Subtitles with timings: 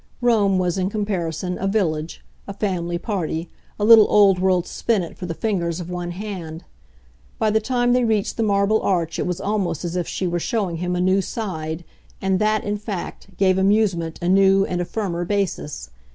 [0.19, 5.27] Rome was, in comparison, a village, a family party, a little old world spinnet for
[5.27, 6.63] the fingers of one hand.
[7.37, 10.39] By the time they reached the Marble Arch it was almost as if she were
[10.39, 11.83] showing him a new side,
[12.19, 15.91] and that, in fact, gave amusement a new and a firmer basis.